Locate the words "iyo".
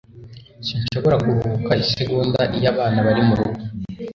2.57-2.67